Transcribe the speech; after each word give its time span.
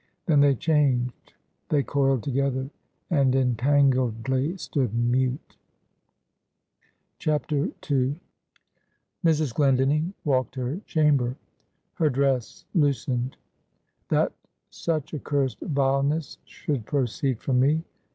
Then 0.25 0.39
they 0.39 0.55
changed; 0.55 1.33
they 1.69 1.83
coiled 1.83 2.23
together, 2.23 2.71
and 3.11 3.35
entangledly 3.35 4.59
stood 4.59 4.95
mute. 4.95 5.57
II. 7.23 8.15
Mrs. 9.23 9.53
Glendinning 9.53 10.15
walked 10.25 10.55
her 10.55 10.77
chamber; 10.87 11.35
her 11.93 12.09
dress 12.09 12.65
loosened. 12.73 13.37
"That 14.09 14.33
such 14.71 15.13
accursed 15.13 15.59
vileness 15.59 16.39
should 16.45 16.87
proceed 16.87 17.39
from 17.39 17.59
me! 17.59 17.83